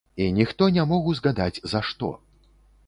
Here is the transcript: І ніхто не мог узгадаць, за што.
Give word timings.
І 0.15 0.25
ніхто 0.37 0.69
не 0.77 0.85
мог 0.93 1.11
узгадаць, 1.13 1.63
за 1.75 1.85
што. 1.93 2.13